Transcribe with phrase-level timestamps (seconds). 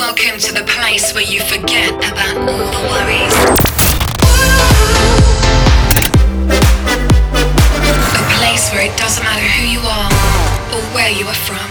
[0.00, 3.36] Welcome to the place where you forget about all the worries.
[8.16, 10.10] A place where it doesn't matter who you are
[10.72, 11.68] or where you are from.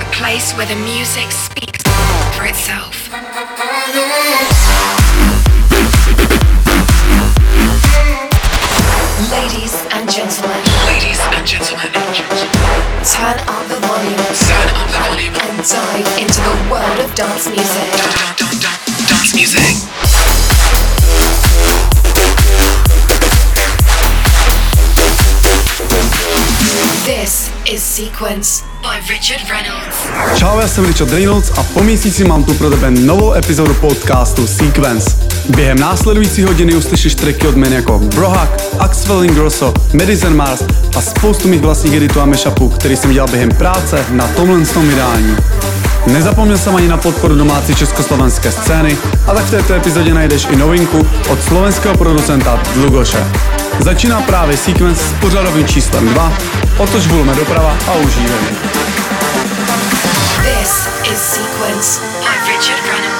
[0.00, 1.82] A place where the music speaks
[2.38, 3.12] for itself.
[9.30, 10.67] Ladies and gentlemen,
[11.48, 15.32] gentlemen, turn up the volume turn up the volume.
[15.32, 17.88] and dive into the world of dance music.
[17.96, 18.76] Dun, dun, dun,
[19.08, 19.87] Dance music.
[27.68, 29.96] Is Sequence by Richard Reynolds.
[30.38, 34.46] Čau, já jsem Richard Reynolds a po měsíci mám tu pro tebe novou epizodu podcastu
[34.46, 35.10] Sequence.
[35.48, 40.62] Během následující hodiny uslyšíš tracky od men jako Brohak, Axel Ingrosso, Madison Mars
[40.96, 44.88] a spoustu mých vlastních editů a mashupů, který jsem dělal během práce na tomhle tom
[44.88, 45.36] vydání.
[46.06, 50.56] Nezapomněl jsem ani na podporu domácí československé scény a tak v této epizodě najdeš i
[50.56, 53.26] novinku od slovenského producenta Dlugoše.
[53.78, 56.32] Začíná právě Sequence s pořadovým číslem 2,
[56.78, 58.38] otoč volume doprava a užívej.
[60.42, 63.17] This is Sequence by Richard Reynolds.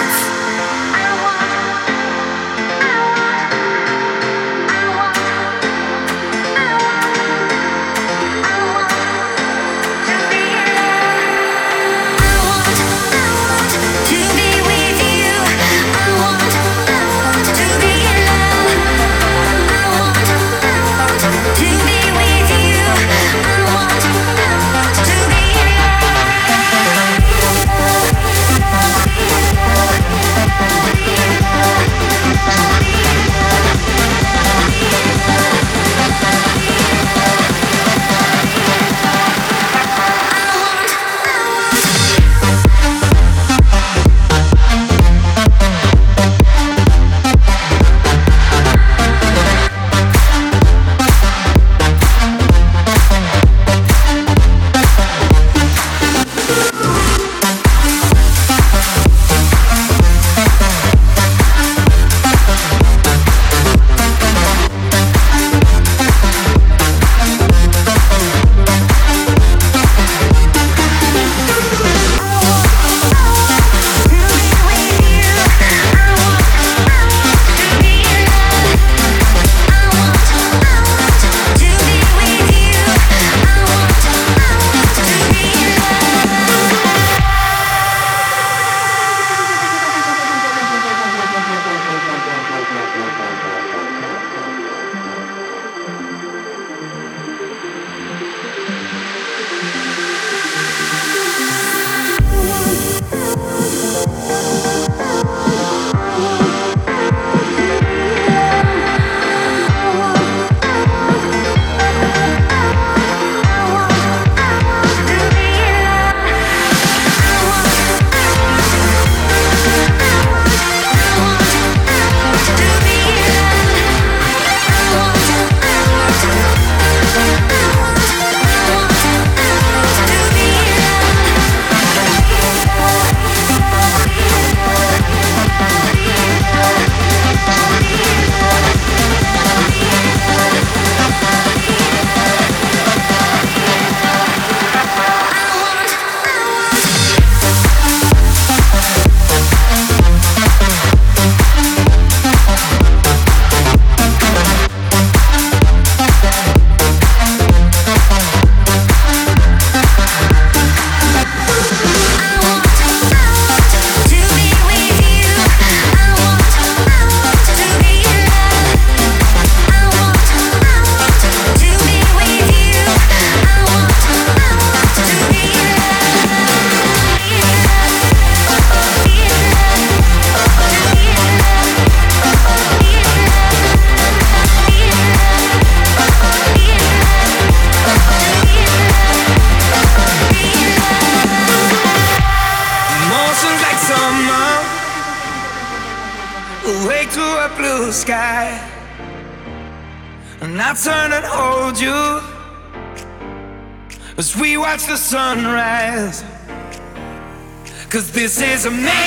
[208.59, 208.98] Cause a is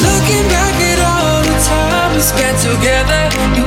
[0.00, 3.61] Looking back at all the time we spent together,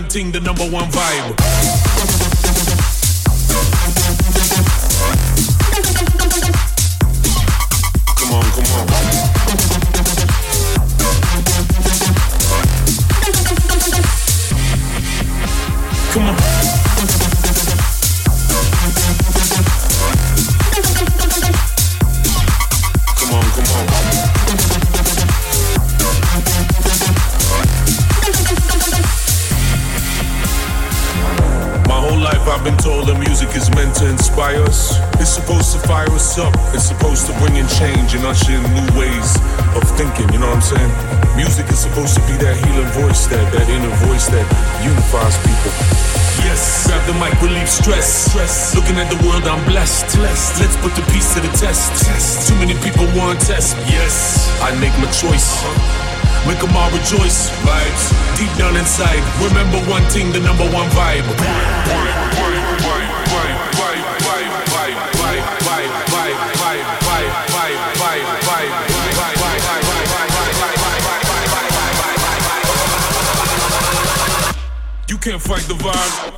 [0.00, 1.37] one thing, the number one vibe.
[53.40, 53.76] test.
[53.86, 55.62] Yes, I make my choice.
[56.46, 57.50] Make them all rejoice.
[57.66, 58.04] Vibes
[58.38, 59.22] deep down inside.
[59.42, 61.26] Remember one thing: the number one vibe.
[75.08, 76.37] You can't fight the vibe.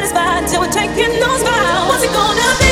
[0.00, 1.88] satisfied till we're taking those vows.
[1.88, 2.69] What's it gonna be?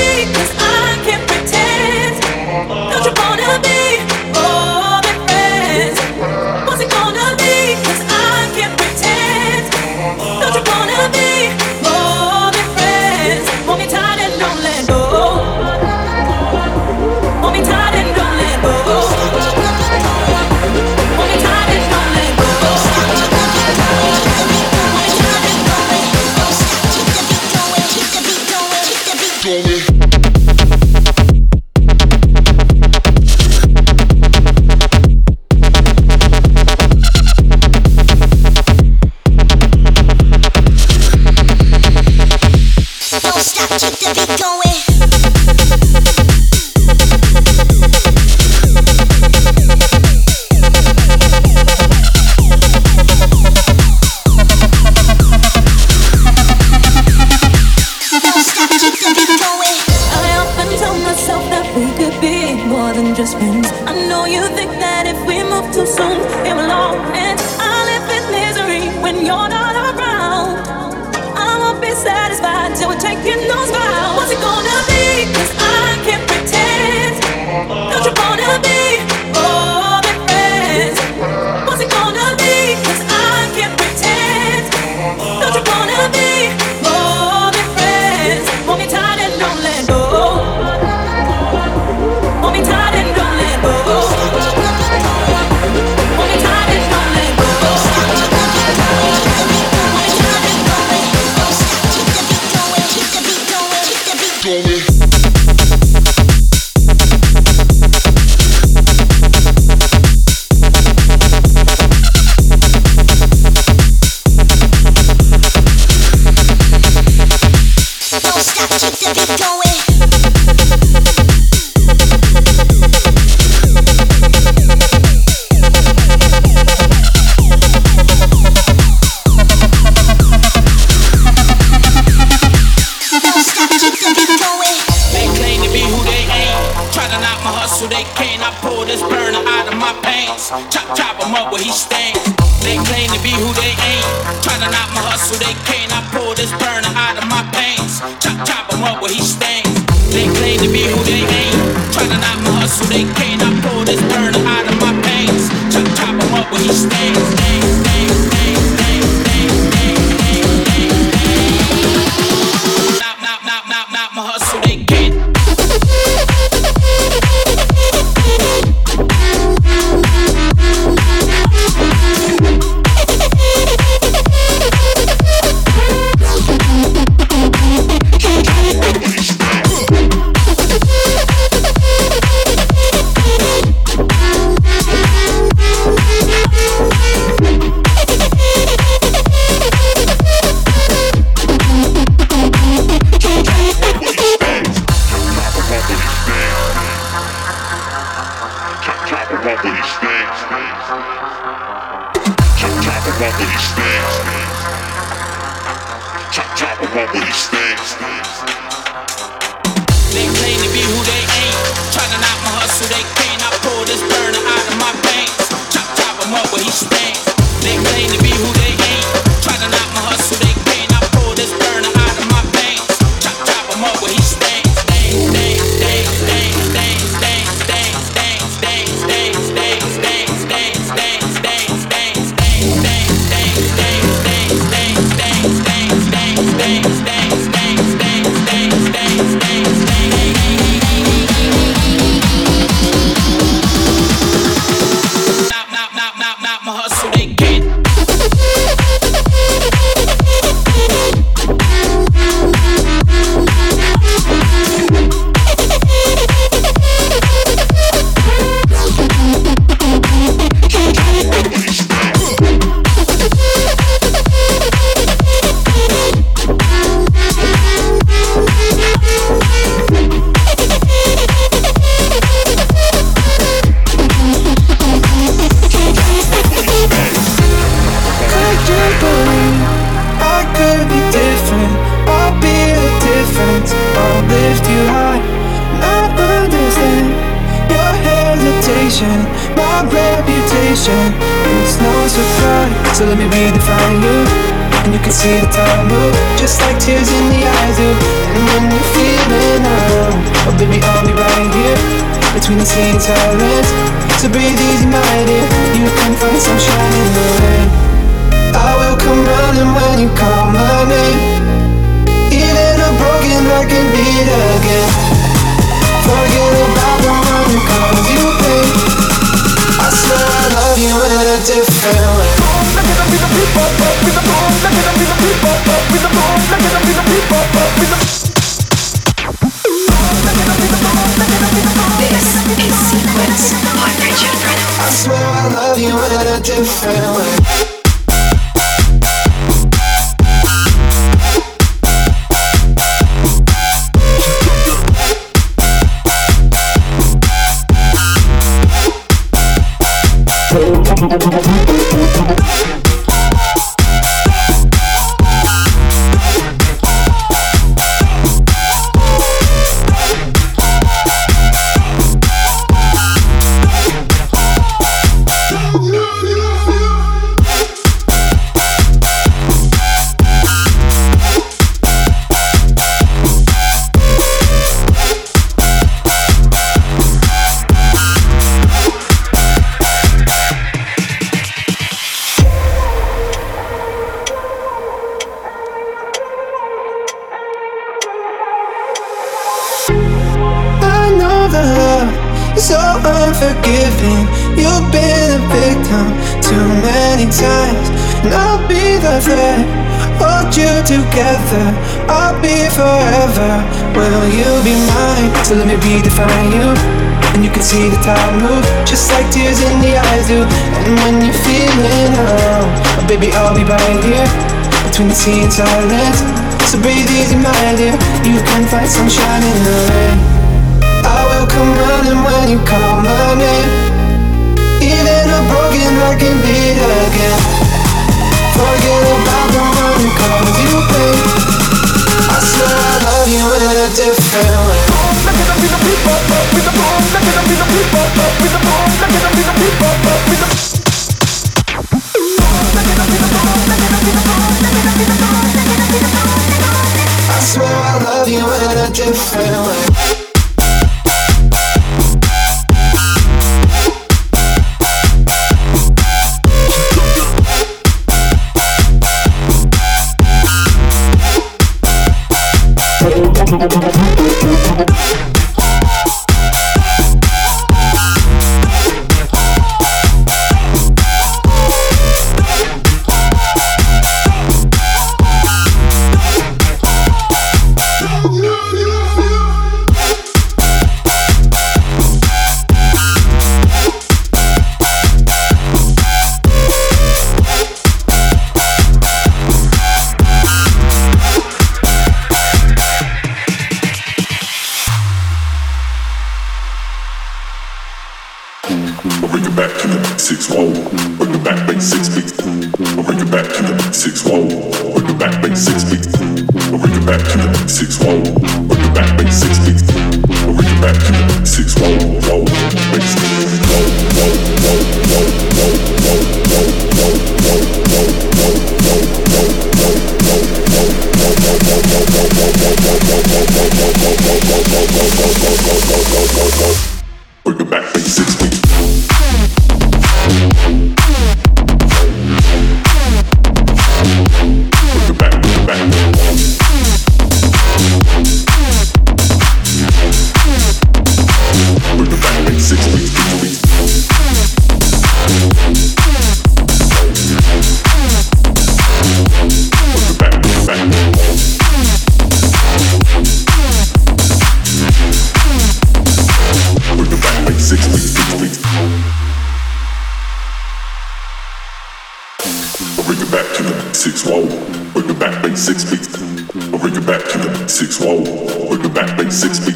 [569.38, 569.67] Six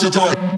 [0.00, 0.49] closer to it.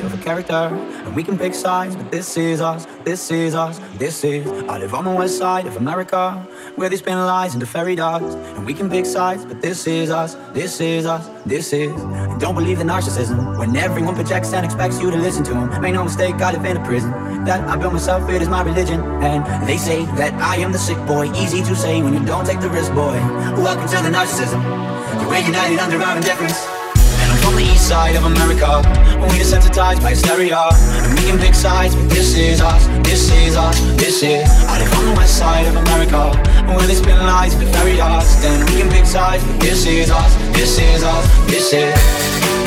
[0.00, 0.76] Choose pride over character.
[1.06, 4.46] And we can pick sides, but this is us, this is us, this is.
[4.68, 8.36] I live on the west side of America, where they spin lies into fairy dust.
[8.56, 11.90] And we can pick sides, but this is us, this is us, this is.
[12.00, 15.80] And don't believe the narcissism, when everyone projects and expects you to listen to them.
[15.80, 17.10] Make no mistake, I live in a prison.
[17.44, 19.00] That I built myself, it is my religion.
[19.22, 22.46] And they say that I am the sick boy, easy to say when you don't
[22.46, 23.18] take the risk, boy.
[23.56, 24.60] Welcome to the narcissism.
[25.28, 26.77] We're united under our indifference.
[27.88, 28.82] Side of America.
[29.32, 30.60] We desensitized by hysteria.
[31.04, 32.86] And we can pick sides, but this is us.
[33.02, 34.46] This is us, this is.
[34.68, 36.36] I live on the west side of America.
[36.66, 40.10] Where they spin lies, but fairy dust And we can pick sides, but this is
[40.10, 40.34] us.
[40.52, 42.57] This is us, this is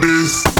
[0.00, 0.53] this.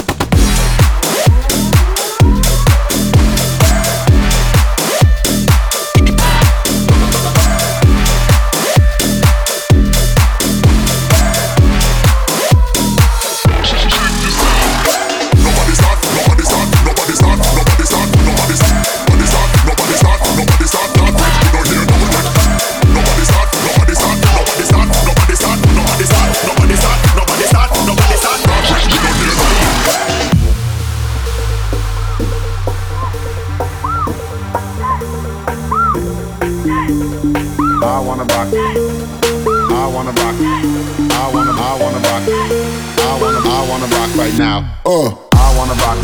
[44.86, 45.08] Uh.
[45.32, 45.96] I wanna rock.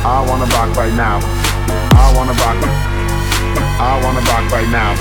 [0.00, 1.20] I wanna rock right now.
[1.92, 2.56] I wanna rock.
[2.64, 4.96] I wanna rock right now.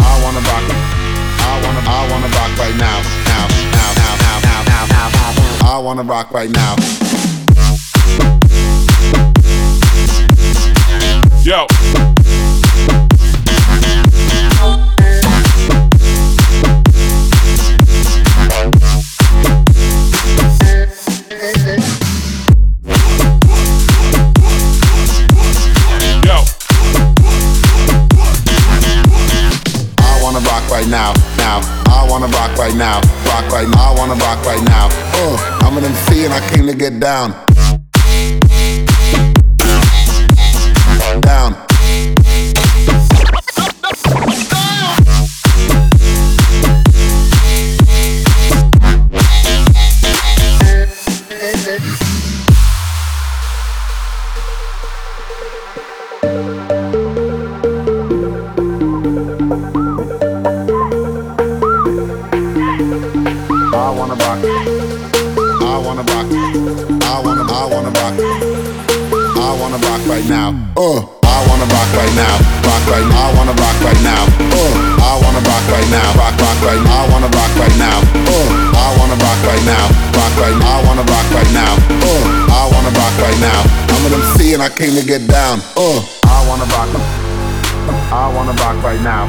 [0.00, 0.64] I wanna rock.
[0.64, 1.82] I wanna.
[1.84, 3.02] I wanna rock right now.
[3.28, 3.48] Now.
[3.76, 3.92] Now.
[4.00, 4.16] Now.
[4.16, 4.40] Now.
[4.40, 4.64] Now.
[4.64, 5.08] Now.
[5.60, 5.74] now.
[5.74, 7.19] I wanna rock right now.
[30.90, 31.60] Now, now.
[31.86, 33.92] I wanna rock right now, rock right now.
[33.92, 34.88] I wanna rock right now.
[35.14, 36.90] Uh, I'm an MC and I came to get.
[37.00, 37.49] Down.
[70.20, 70.48] Right now.
[70.76, 71.00] Uh.
[71.24, 72.34] I wanna rock right now.
[72.66, 73.24] Rock right now.
[73.24, 74.22] I wanna rock right now.
[74.52, 74.72] Uh.
[75.00, 76.08] I wanna rock right now.
[76.18, 77.00] Rock, rock right now.
[77.00, 77.98] I wanna rock right now.
[78.28, 78.76] Uh.
[78.76, 79.84] I wanna rock right now.
[80.12, 80.76] Rock right now.
[80.76, 81.72] I wanna rock right now.
[82.04, 82.20] Uh.
[82.52, 83.60] I wanna rock right now.
[83.88, 85.60] I'm an MC and I came to get down.
[85.76, 86.04] Uh.
[86.28, 86.90] I wanna rock.
[88.12, 89.24] I wanna rock right now.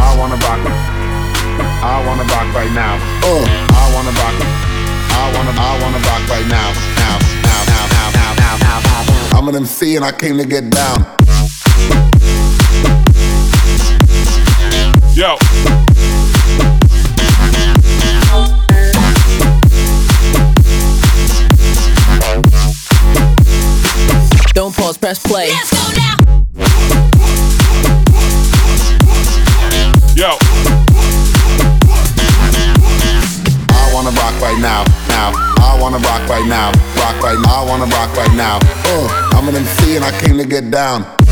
[0.00, 0.60] I wanna rock.
[1.84, 2.96] I wanna rock right now.
[3.22, 4.34] Uh, I wanna rock.
[5.12, 6.68] I wanna, I wanna rock right now.
[6.96, 9.05] Now, now, now, now, now, now, now, now.
[9.36, 11.04] I'm an MC and I came to get down.
[15.14, 15.36] Yo.
[24.54, 25.50] Don't pause, press play.
[25.50, 26.16] Let's go now.
[30.16, 30.38] Yo.
[33.68, 35.05] I wanna rock right now.
[35.16, 36.68] Now, I wanna rock right now.
[37.00, 37.62] Rock right now.
[37.62, 38.58] I wanna rock right now.
[38.84, 41.04] Uh, I'm an MC and I came to get down.
[41.04, 41.25] Down.